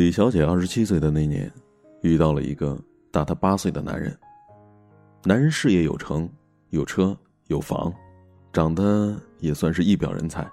[0.00, 1.52] 李小姐二十七岁的那年，
[2.00, 2.74] 遇到了一个
[3.12, 4.18] 大她八岁的男人。
[5.24, 6.26] 男人事业有成，
[6.70, 7.14] 有车
[7.48, 7.92] 有房，
[8.50, 10.50] 长得也算是一表人才。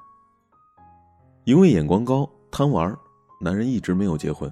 [1.45, 2.93] 因为眼光高、贪玩，
[3.39, 4.51] 男人一直没有结婚。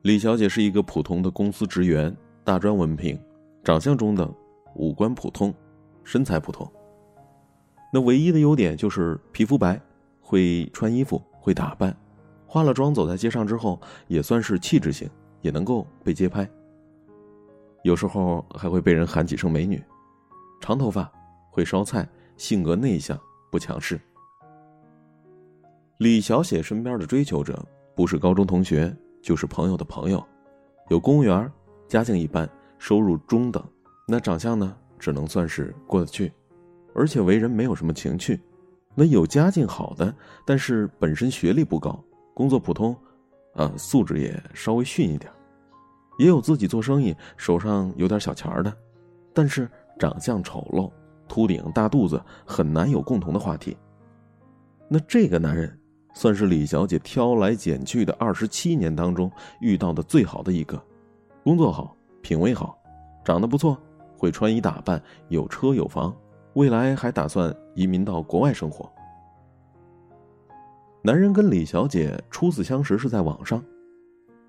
[0.00, 3.20] 李小姐是一个普通的公司职员，大专文凭，
[3.62, 4.34] 长相中等，
[4.74, 5.52] 五官普通，
[6.02, 6.66] 身材普通。
[7.92, 9.78] 那唯一的优点就是皮肤白，
[10.22, 11.94] 会穿衣服，会打扮。
[12.48, 15.08] 化了妆走在街上之后，也算是气质型，
[15.42, 16.48] 也能够被街拍。
[17.84, 19.80] 有时候还会被人喊几声美女。
[20.58, 21.12] 长头发，
[21.50, 23.20] 会烧菜，性格内向，
[23.52, 24.00] 不强势。
[25.98, 27.62] 李小姐身边的追求者
[27.94, 30.26] 不是高中同学，就是朋友的朋友，
[30.88, 31.52] 有公务员，
[31.86, 33.62] 家境一般，收入中等，
[34.06, 36.32] 那长相呢，只能算是过得去，
[36.94, 38.40] 而且为人没有什么情趣。
[38.94, 40.12] 那有家境好的，
[40.46, 42.02] 但是本身学历不高。
[42.38, 42.96] 工作普通，
[43.54, 45.28] 啊，素质也稍微逊一点，
[46.20, 48.72] 也有自己做生意，手上有点小钱的，
[49.34, 50.88] 但是长相丑陋，
[51.26, 53.76] 秃顶大肚子，很难有共同的话题。
[54.88, 55.76] 那这个男人，
[56.14, 59.28] 算是李小姐挑来拣去的二十七年当中
[59.60, 60.80] 遇到的最好的一个，
[61.42, 62.78] 工作好，品味好，
[63.24, 63.76] 长得不错，
[64.16, 66.16] 会穿衣打扮，有车有房，
[66.52, 68.88] 未来还打算移民到国外生活。
[71.00, 73.64] 男人跟李小姐初次相识是在网上，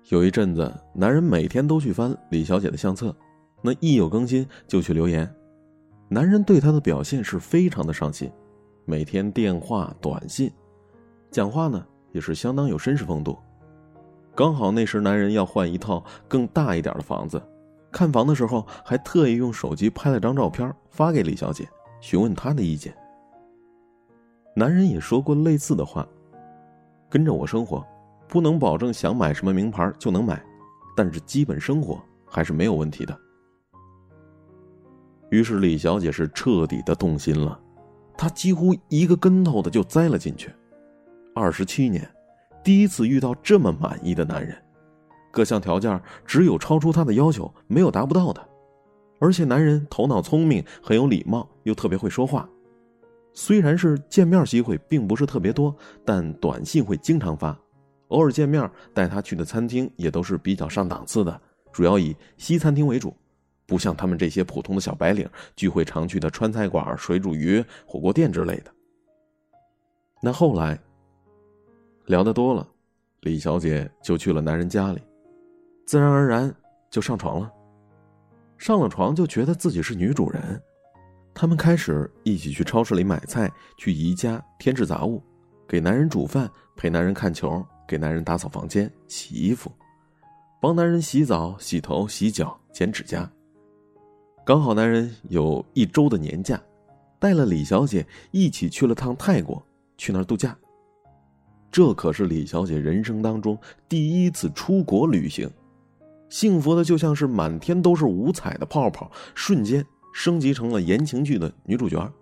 [0.08, 3.14] 有一阵子，男人每天都去翻李小姐的相册，
[3.62, 5.32] 那一有更新就去留言。
[6.08, 8.28] 男人对她的表现是非常的上心，
[8.84, 10.50] 每天电话、短信，
[11.30, 13.38] 讲话呢也是相当有绅士风度。
[14.34, 17.40] 刚好那时男人要换一套更大一点的房子，
[17.92, 21.68] 看房的时候还特意用手机拍了张照片发给李小姐，
[22.00, 22.92] 询问她的意见。
[24.56, 26.04] 男人也说过类似的话。
[27.10, 27.84] 跟着我生活，
[28.28, 30.40] 不能保证想买什么名牌就能买，
[30.96, 33.18] 但是基本生活还是没有问题的。
[35.30, 37.60] 于是李小姐是彻底的动心了，
[38.16, 40.50] 她几乎一个跟头的就栽了进去。
[41.34, 42.08] 二十七年，
[42.62, 44.56] 第一次遇到这么满意的男人，
[45.30, 48.48] 各项条件只有超出她的要求，没有达不到的。
[49.20, 52.48] 而且男人头脑聪明，很有礼貌，又特别会说话。
[53.32, 55.74] 虽然是见面机会并不是特别多，
[56.04, 57.58] 但短信会经常发，
[58.08, 61.40] 偶尔见面带他去的餐厅也都是比较上档次的，
[61.72, 63.14] 主要以西餐厅为主，
[63.66, 68.72] 不像他们这些普通的小白领聚会常去的川菜馆、水煮鱼、火锅店之类的。
[70.20, 70.78] 那后来
[72.06, 72.68] 聊得多了，
[73.20, 75.00] 李小姐就去了男人家里，
[75.86, 76.52] 自然而然
[76.90, 77.50] 就上床了，
[78.58, 80.60] 上了床就觉得自己是女主人。
[81.32, 85.22] 他们开始一起去超市里买菜，去宜家添置杂物，
[85.66, 89.72] 给男人煮饭，陪男人看球，给男人打扫房间、洗衣服，
[90.60, 93.30] 帮男人洗澡、洗头、洗脚、剪指甲。
[94.44, 96.60] 刚好男人有一周的年假，
[97.18, 99.62] 带了李小姐一起去了趟泰国，
[99.96, 100.56] 去那儿度假。
[101.70, 103.56] 这可是李小姐人生当中
[103.88, 105.48] 第一次出国旅行，
[106.28, 109.86] 幸福的就像是满天都是五彩的泡泡，瞬间。
[110.12, 112.12] 升级成了言情剧的女主角。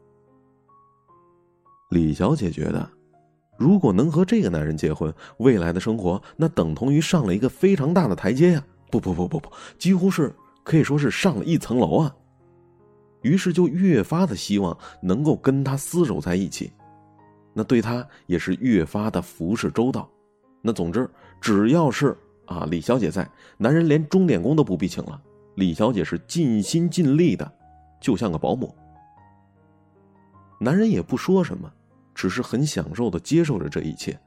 [1.91, 2.89] 李小姐觉得，
[3.59, 8.65] 如果能和这个男人结婚，未来的生活那等同于上了一个非常大的台阶呀！
[8.91, 10.35] 不不不不不，几乎是
[10.65, 12.15] 可以说是上了一层楼啊！
[13.23, 16.73] 于是就越发的希望能够跟他厮守在一起，
[17.53, 20.09] 那对他也是越发的服侍周到。
[20.63, 21.09] 那总之，
[21.41, 22.17] 只要是
[22.47, 25.21] 啊李小姐在，男人连钟点工都不必请了。
[25.57, 27.51] 李小姐是尽心尽力的。
[28.01, 28.75] 就像个保姆，
[30.61, 31.73] 男人也不说什么，
[32.15, 34.19] 只是很享受的接受着这一切。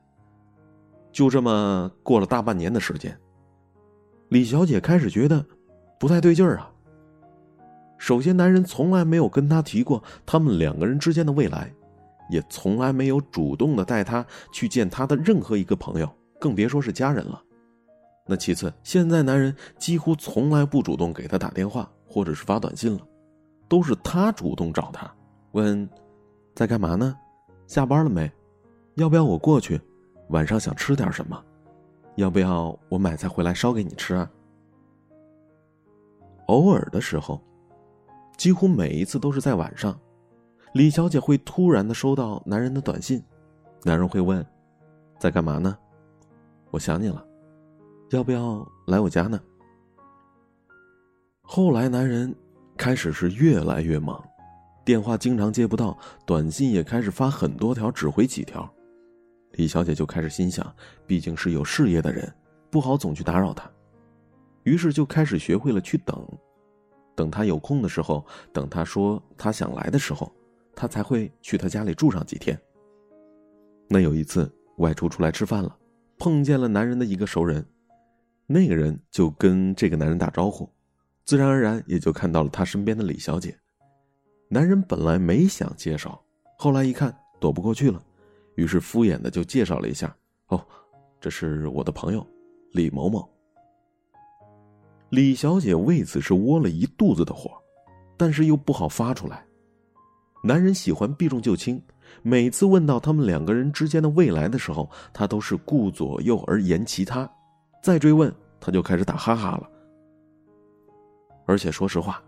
[1.12, 3.18] 就这么过了大半年的时间，
[4.30, 5.46] 李小姐开始觉得
[6.00, 6.72] 不太对劲儿啊。
[7.98, 11.72] 首先，男人从来没有跟她提过他们两个人之间的未来，
[12.30, 16.10] 也从来没有主动的带她去见他的任何一个朋友，
[16.40, 17.44] 更别说是家人了。
[18.25, 23.01] 那其次，现在男人几乎从来不主动给她打电话或者是发短信了。
[23.71, 25.09] 都是他主动找他，
[25.53, 25.89] 问，
[26.53, 27.18] 在干嘛呢？
[27.68, 28.29] 下班了没？
[28.95, 29.79] 要不要我过去？
[30.27, 31.41] 晚上想吃点什么？
[32.15, 34.29] 要不要我买菜回来烧给你吃啊？
[36.47, 37.41] 偶尔的时候，
[38.35, 39.97] 几乎每一次都是在晚上，
[40.73, 43.23] 李小姐会突然的收到男人的短信，
[43.83, 44.45] 男人会问，
[45.18, 45.77] 在干嘛呢？
[46.71, 47.25] 我想你了，
[48.09, 49.39] 要不要来我家呢？
[51.41, 52.35] 后来男人。
[52.81, 54.19] 开始是越来越忙，
[54.83, 55.95] 电话经常接不到，
[56.25, 58.68] 短信也开始发很多条，只回几条。
[59.51, 60.66] 李小姐就开始心想，
[61.06, 62.28] 毕竟是有事业的人，
[62.72, 63.69] 不好总去打扰他，
[64.63, 66.28] 于是就开始学会了去等，
[67.13, 70.33] 等他有空的时候，等他说他想来的时候，
[70.74, 72.60] 他才会去他家里住上几天。
[73.88, 75.78] 那有一次外出出来吃饭了，
[76.18, 77.63] 碰见了男人的一个熟人，
[78.48, 80.68] 那个人就跟这个男人打招呼，
[81.25, 83.57] 自然而然也就看到了他身边的李小姐。
[84.50, 86.21] 男人本来没想介绍，
[86.57, 88.01] 后来一看躲不过去了。
[88.56, 90.13] 于是敷衍的就介绍了一下，
[90.47, 90.62] 哦，
[91.21, 92.25] 这是我的朋友，
[92.73, 93.27] 李某某。
[95.09, 97.51] 李小姐为此是窝了一肚子的火，
[98.18, 99.45] 但是又不好发出来。
[100.44, 101.81] 男人喜欢避重就轻，
[102.23, 107.29] 每次问到他们两个人之间的未来的时候，他都是顾左右而言其他，
[107.81, 109.69] 再追问他就开始打哈哈了。
[111.46, 112.22] 而且说实话，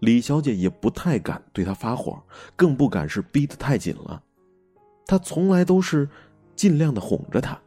[0.00, 2.22] 李小姐也不太敢对他发火，
[2.56, 4.22] 更不敢是逼得太紧了。
[5.06, 6.08] 她从来都是
[6.54, 7.60] 尽量的哄着他，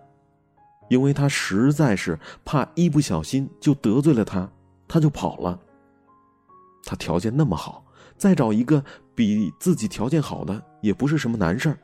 [0.89, 4.49] 因为他实在是怕一不小心就得罪了他，
[4.87, 5.59] 他就跑了。
[6.83, 7.83] 他条件那么好，
[8.17, 8.83] 再找一个
[9.13, 11.77] 比自己条件好的也不是什么难事儿，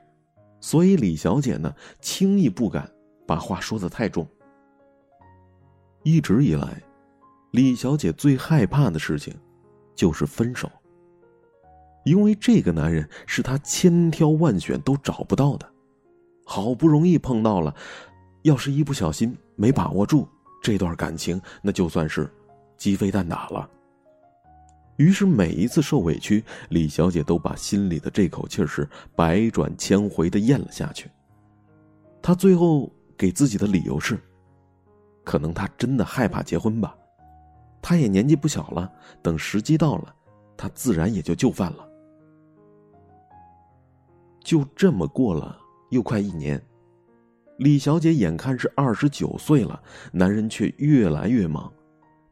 [0.59, 2.89] 所以李小姐呢，轻易不敢
[3.27, 4.27] 把话说的太重。
[6.03, 6.81] 一直以来，
[7.51, 9.33] 李小姐最害怕的事情
[9.95, 10.69] 就是分手。
[12.03, 15.71] 因为这个男人是她千挑万选都找不到的，
[16.45, 17.75] 好不容易碰到了，
[18.41, 20.27] 要是一不小心没把握住
[20.63, 22.27] 这段感情，那就算是
[22.75, 23.69] 鸡飞蛋打了。
[24.97, 31.07] 于是每一次受委屈，李小姐都把心里的这口气是百转千回的咽了下去。
[32.21, 34.19] 她最后给自己的理由是，
[35.23, 36.95] 可能她真的害怕结婚吧，
[37.81, 38.91] 他也年纪不小了，
[39.21, 40.13] 等时机到了，
[40.55, 41.87] 他自然也就就范了。
[44.43, 45.57] 就这么过了
[45.89, 46.61] 又快一年，
[47.57, 49.81] 李小姐眼看是二十九岁了，
[50.11, 51.71] 男人却越来越忙，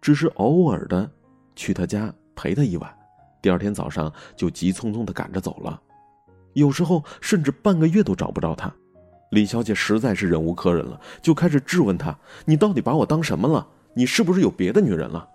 [0.01, 1.09] 只是偶尔的
[1.55, 2.91] 去她家陪她一晚，
[3.41, 5.81] 第二天早上就急匆匆的赶着走了，
[6.53, 8.73] 有时候甚至半个月都找不着他。
[9.31, 13.67] 李小姐实在是忍无可忍了，就开始质问他：“你到底把我当什么了？
[13.93, 15.29] 你是不是有别的女人了？”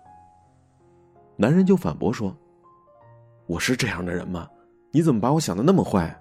[1.37, 2.35] 男人就反驳说
[3.45, 4.49] ：“我是这样的人吗？
[4.91, 6.15] 你怎么把我想的那么坏？”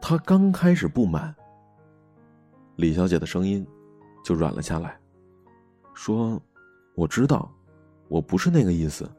[0.00, 1.34] 他刚开始不满，
[2.76, 3.66] 李小姐的声音
[4.24, 4.98] 就软了下来，
[5.94, 6.40] 说
[6.94, 7.50] ：“我知道，
[8.08, 9.10] 我不是那个意思，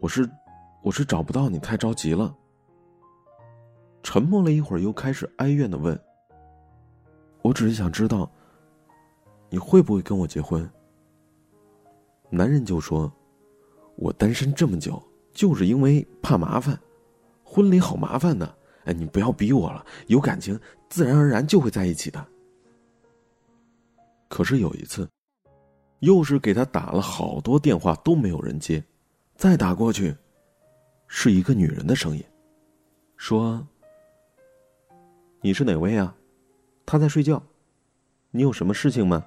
[0.00, 0.28] 我是，
[0.82, 2.36] 我是找不到你，太着急了。”
[4.02, 5.98] 沉默了一会儿，又开始哀怨的问
[7.42, 8.30] ：“我只是想知道，
[9.50, 10.68] 你会不会跟我结婚？”
[12.30, 13.10] 男人就说
[13.98, 15.02] ：“我单身这么久，
[15.32, 16.78] 就是因为怕麻烦，
[17.44, 18.56] 婚礼好麻烦的。”
[18.88, 20.58] 哎，你不要逼我了，有感情
[20.88, 22.26] 自然而然就会在一起的。
[24.28, 25.06] 可是有一次，
[25.98, 28.82] 又是给他打了好多电话都没有人接，
[29.34, 30.16] 再打过去，
[31.06, 32.24] 是一个女人的声音，
[33.18, 33.66] 说
[35.42, 36.16] ：“你是哪位啊？
[36.86, 37.42] 他在睡觉，
[38.30, 39.22] 你有什么事情吗？”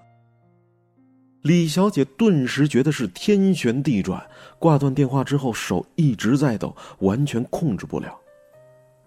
[1.41, 4.23] 李小姐顿时觉得是天旋地转，
[4.59, 8.15] 挂断电话之后手一直在抖，完全控制不了。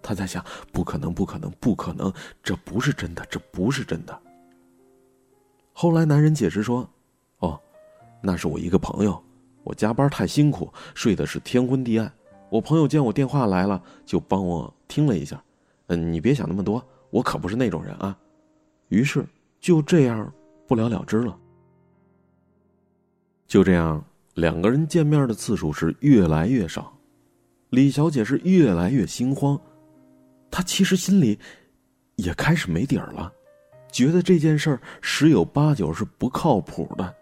[0.01, 2.11] 她在想：不可能，不可能，不可能，
[2.43, 4.19] 这不是真的，这不是真的。
[5.71, 6.87] 后来男人解释说
[7.39, 7.59] ：“哦，
[8.21, 9.21] 那是我一个朋友，
[9.63, 12.11] 我加班太辛苦，睡的是天昏地暗。
[12.49, 15.41] 我朋友见我电话来了，就帮我听了一下。
[15.87, 18.17] 嗯，你别想那么多，我可不是那种人啊。”
[18.89, 19.25] 于是
[19.59, 20.31] 就这样
[20.67, 21.37] 不了了之了。
[23.47, 26.97] 就这样，两个人见面的次数是越来越少，
[27.69, 29.59] 李小姐是越来越心慌。
[30.49, 31.37] 她其实心里
[32.15, 33.31] 也开始没底儿了，
[33.91, 37.15] 觉得这件事儿十有八九是不靠谱的。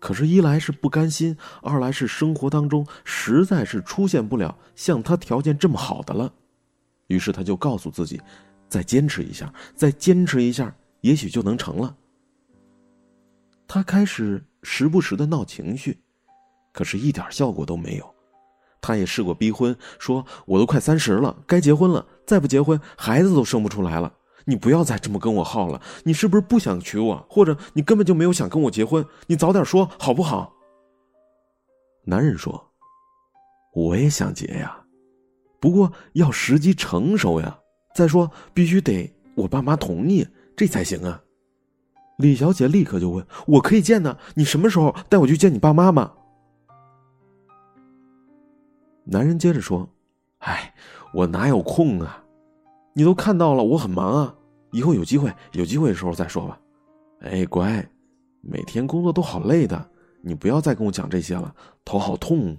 [0.00, 6.32] 可是，一来是不甘心，二来是生活当中实在是出现不了像他条件这么好的了。
[7.08, 8.20] 于是，他就告诉自己，
[8.68, 11.96] 再坚持一下，再坚持一下，也许就能成了。
[13.66, 15.98] 他开始时不时的闹情绪，
[16.72, 18.14] 可是一点效果都没有。
[18.80, 24.12] 他也试过逼婚，说我都快三十了，该结婚了，再不结婚，孩子都生不出来了。
[24.44, 29.04] 你不要再这么跟我耗了，你是不是不想娶我，或者你根本就没有想跟我结婚？
[29.26, 30.54] 你早点说好不好？
[32.04, 32.70] 男人说
[33.74, 34.82] ：“我也想结呀，
[35.60, 37.58] 不过要时机成熟呀。
[37.94, 41.20] 再说，必须得我爸妈同意，这才行啊。”
[42.18, 44.18] 李小姐立刻就问：“我可以见呢？
[44.34, 46.12] 你什么时候带我去见你爸妈吗？”
[49.04, 49.88] 男人接着说
[50.38, 50.74] ：“哎，
[51.14, 52.24] 我哪有空啊？
[52.92, 54.34] 你都看到了，我很忙啊。
[54.72, 56.60] 以后有机会有机会的时候再说吧。
[57.20, 57.88] 哎，乖，
[58.40, 59.88] 每天工作都好累的，
[60.20, 62.56] 你不要再跟我讲这些了，头好痛。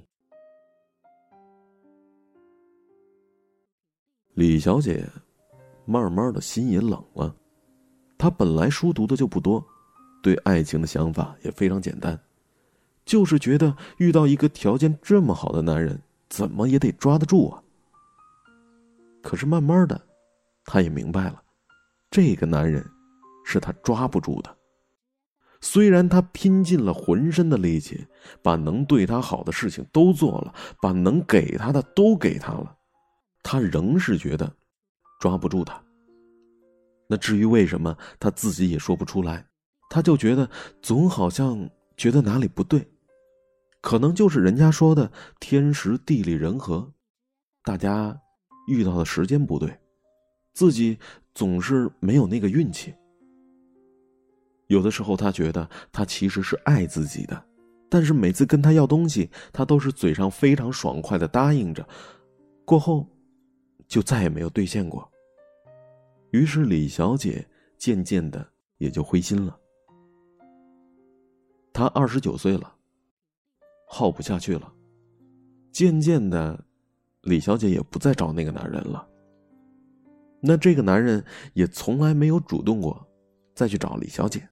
[4.35, 5.05] 李小姐
[5.85, 7.35] 慢慢的心也冷了，
[8.19, 9.65] 她本来书读的就不多，
[10.21, 12.19] 对爱情的想法也非常简单，
[13.03, 15.99] 就是觉得遇到一个条件这么好的男人，
[16.29, 17.63] 怎么也得抓得住啊。
[19.23, 19.99] 可是慢慢的，
[20.65, 21.41] 她也明白了，
[22.11, 22.85] 这个男人。
[23.51, 24.55] 是他抓不住的。
[25.59, 28.05] 虽然他拼尽了浑身的力气，
[28.43, 32.77] 把能对他好的事情都做了，把能给他的都给他了，
[33.41, 34.53] 他仍是觉得
[35.19, 35.81] 抓不住他。
[37.11, 39.43] 那至于为什么，他自己也说不出来。
[39.89, 40.47] 他就觉得
[40.79, 42.87] 总好像觉得哪里不对，
[43.81, 46.87] 可能就是人家说的天时地利人和，
[47.63, 48.15] 大家
[48.67, 49.75] 遇到的时间不对，
[50.53, 50.95] 自己
[51.33, 52.93] 总是没有那个运气。
[54.67, 57.43] 有的时候，他觉得他其实是爱自己的，
[57.89, 61.83] 但是每次跟他要东西，他都是嘴上非常爽快的答应着，
[62.63, 63.09] 过后
[63.87, 65.09] 就再也没有兑现过。
[66.31, 69.57] 于是李小姐渐渐的也就灰心了。
[71.73, 72.75] 她二十九岁了，
[73.87, 74.71] 耗不下去了，
[75.71, 76.63] 渐渐的，
[77.21, 79.07] 李小姐也不再找那个男人了。
[80.41, 83.07] 那这个男人也从来没有主动过，
[83.55, 84.47] 再去找李小姐。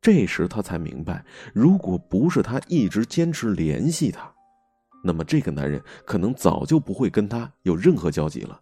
[0.00, 4.34] 这时他才明白，如果不是他一直坚持联系他，
[5.04, 8.58] 那么这个男人可能早就不会跟他有任何交集了。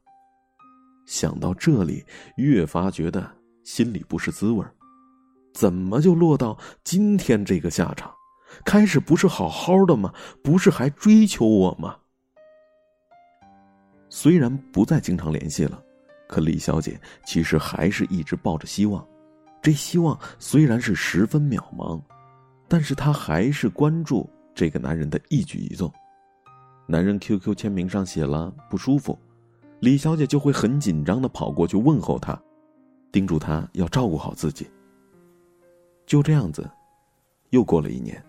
[1.08, 2.04] 想到这里，
[2.36, 3.26] 越发觉得
[3.64, 4.62] 心里不是滋味
[5.54, 8.12] 怎么就落到今天这个下场？
[8.62, 10.12] 开始不是好好的吗？
[10.44, 11.96] 不是还追求我吗？
[14.10, 15.82] 虽然不再经常联系了，
[16.28, 19.04] 可李小姐其实还是一直抱着希望。
[19.62, 21.98] 这希望虽然是十分渺茫，
[22.68, 25.90] 但是她还是关注这个男人的一举一动。
[26.86, 29.18] 男人 QQ 签名上写了不舒服，
[29.80, 32.40] 李小姐就会很紧张的跑过去问候他，
[33.12, 34.66] 叮嘱他要照顾好自己。
[36.04, 36.68] 就这样子，
[37.50, 38.22] 又过了一年。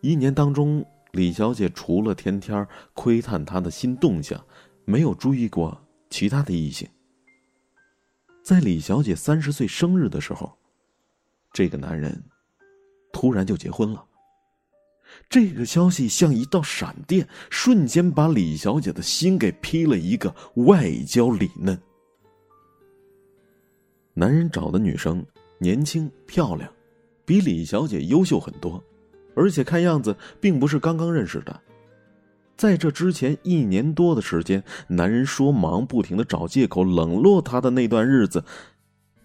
[0.00, 4.42] 一年当中，李小姐除了天天窥探他的新动向，
[4.84, 5.78] 没有注意过
[6.10, 6.88] 其他的异性。
[8.42, 10.50] 在李小姐三十岁生日的时候，
[11.52, 12.20] 这个男人
[13.12, 14.04] 突然就结婚了。
[15.28, 21.78] 这个消息像一道闪电，瞬间把李小姐的心给劈了一个外焦里嫩。
[24.14, 25.24] 男人找的女生
[25.58, 26.70] 年轻漂亮，
[27.24, 28.82] 比李小姐优秀很多，
[29.34, 31.60] 而且看样子并不是刚刚认识的。
[32.56, 38.42] 在这之前一年多的时间，男人说忙，不停的找借口冷落她的那段日子，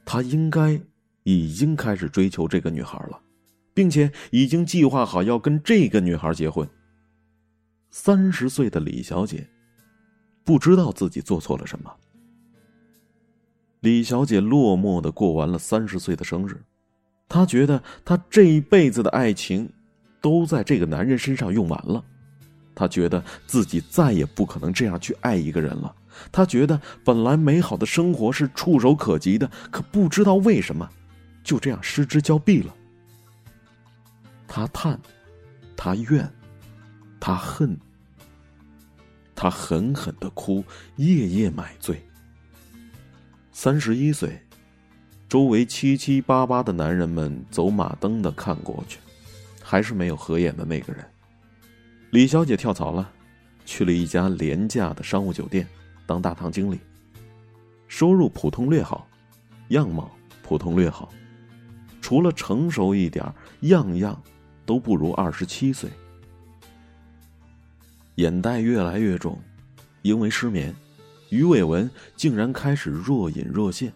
[0.05, 0.79] 他应该
[1.23, 3.19] 已经开始追求这个女孩了，
[3.73, 6.67] 并且已经计划好要跟这个女孩结婚。
[7.89, 9.47] 三十岁的李小姐
[10.43, 11.93] 不知道自己做错了什么。
[13.81, 16.61] 李小姐落寞的过完了三十岁的生日，
[17.27, 19.69] 她觉得她这一辈子的爱情
[20.21, 22.03] 都在这个男人身上用完了。
[22.73, 25.93] 她觉得自己再也不可能这样去爱一个人了。
[26.31, 30.89] 她觉得本来美好的生活是触手可及的，可不知道为什么，
[31.43, 32.73] 就这样失之交臂了。
[34.55, 34.99] 他叹，
[35.75, 36.31] 他怨，
[37.19, 37.75] 他恨，
[39.33, 40.63] 他狠狠的哭，
[40.97, 41.99] 夜夜买醉。
[43.51, 44.39] 三十一岁，
[45.27, 48.99] 周围七七八八的男人们走马灯的看过去，
[49.59, 51.03] 还是没有合眼的那个人。
[52.11, 53.11] 李小姐跳槽了，
[53.65, 55.67] 去了一家廉价的商务酒店
[56.05, 56.79] 当大堂经理。
[57.87, 59.07] 收入普通略好，
[59.69, 60.11] 样貌
[60.43, 61.11] 普通略好，
[62.01, 63.25] 除了成熟一点
[63.61, 64.21] 样样
[64.65, 65.89] 都不如二十七岁。
[68.15, 69.39] 眼袋越来越重，
[70.03, 70.73] 因为失眠，
[71.29, 73.91] 鱼尾纹竟然开始若隐若现，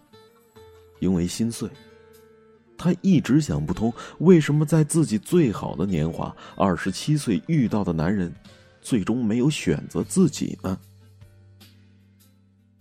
[1.00, 1.70] 因为心碎。
[2.78, 8.34] 他一直想不通，为什么在自己最好的年华，二十七岁遇到的男人，
[8.82, 10.80] 最终没有选择自己呢？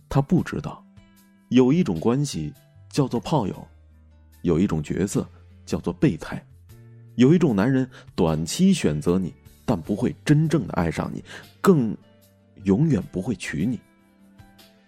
[0.09, 0.85] 他不知道，
[1.49, 2.53] 有一种关系
[2.91, 3.69] 叫做炮友，
[4.43, 5.27] 有一种角色
[5.65, 6.43] 叫做备胎，
[7.17, 11.23] 有一种男人短期选择你，但不会真正的爱上你，
[11.61, 11.97] 更
[12.65, 13.81] 永远不会娶你。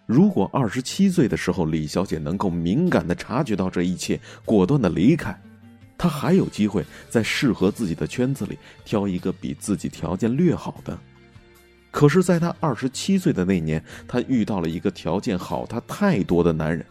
[0.07, 5.39] 如果二十七岁的时候，李小姐能够敏感的察觉到这一切，果断的离开，
[5.99, 10.99] 她还有机会在适合自己的圈子里挑一个比自己条件略好的。
[11.91, 16.85] 可是，在他二十七岁的那年，他遇到了一个条件好他太多的男人，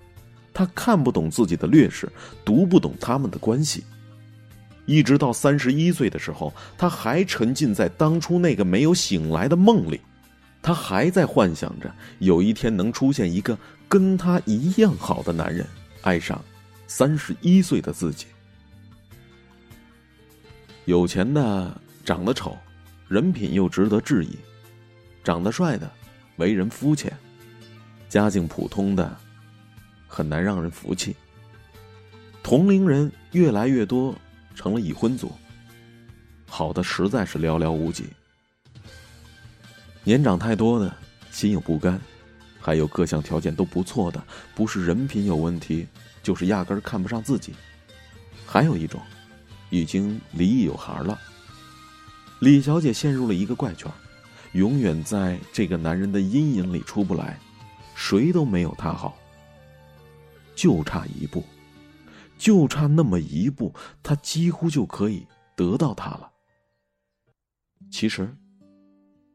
[0.54, 2.12] 他看不懂自己的劣势，
[2.44, 3.84] 读不懂他们的关系。
[4.88, 10.00] 一直到三十一岁的时候，他还沉浸在当初那个没有醒来的梦里，
[10.62, 13.56] 他还在幻想着有一天能出现一个
[13.90, 15.68] 跟他一样好的男人，
[16.02, 16.42] 爱上
[16.88, 18.28] 三十一岁的自己。
[20.86, 22.58] 有钱的长得丑，
[23.10, 24.38] 人品又值得质疑；
[25.22, 25.92] 长得帅的，
[26.38, 27.12] 为人肤浅；
[28.08, 29.18] 家境普通的，
[30.08, 31.14] 很难让人服气。
[32.42, 34.16] 同龄人越来越多。
[34.58, 35.32] 成了已婚族，
[36.48, 38.08] 好的实在是寥寥无几。
[40.04, 40.92] 年长太多的，
[41.30, 42.00] 心有不甘；
[42.60, 44.22] 还有各项条件都不错的，
[44.56, 45.88] 不是人品有问题，
[46.24, 47.54] 就是压根看不上自己。
[48.48, 49.00] 还有一种，
[49.70, 51.20] 已经离异有孩了。
[52.40, 53.92] 李小姐陷入了一个怪圈，
[54.54, 57.38] 永远在这个男人的阴影里出不来，
[57.94, 59.16] 谁都没有她好，
[60.56, 61.44] 就差一步。
[62.38, 65.26] 就差那么一步，他几乎就可以
[65.56, 66.32] 得到他了。
[67.90, 68.30] 其实，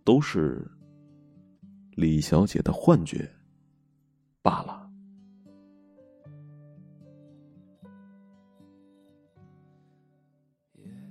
[0.05, 0.71] 都是
[1.93, 3.29] 李小姐的幻觉
[4.43, 4.91] 罢了。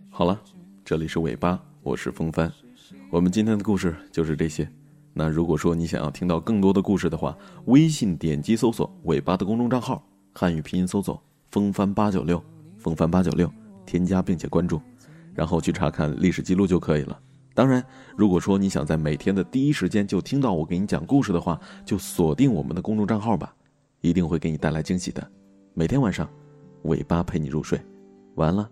[0.10, 0.40] 好了，
[0.86, 2.52] 这里是尾巴，我是风帆。
[3.10, 4.70] 我们今天的故事就是这些。
[5.14, 11.22] 那如果说你想要听到更多的故事的话，微信点击搜索“尾巴”的公众账号，汉语拼音搜索。
[11.52, 12.42] 风帆八九六，
[12.78, 13.52] 风帆八九六，
[13.86, 14.82] 添加并且关注，
[15.34, 17.20] 然后去查看历史记录就可以了。
[17.54, 17.84] 当然，
[18.16, 23.54] 如果说你想在每天的第一时间就听到我给你讲故事的话，就锁定我们的公众账号吧，
[24.00, 25.30] 一定会给你带来惊喜的。
[25.74, 26.30] 每天晚上，
[26.84, 27.78] 尾巴陪你入睡，
[28.36, 28.70] 完了，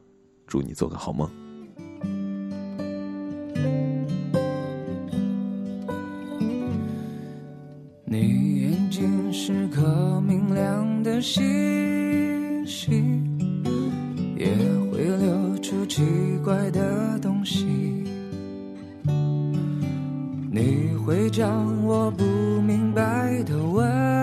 [0.48, 1.30] 祝你做个好梦。
[15.90, 16.04] 奇
[16.46, 17.66] 怪的东西。
[20.52, 22.24] 你会讲我不
[22.62, 24.19] 明白的问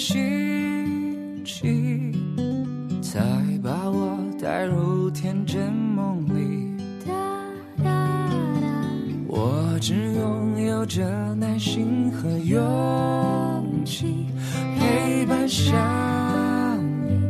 [0.00, 2.10] 心情，
[3.02, 3.20] 才
[3.62, 6.70] 把我带入天真梦里。
[9.28, 14.24] 我只拥有着耐心和勇气，
[14.78, 15.76] 陪伴想
[17.06, 17.20] 你，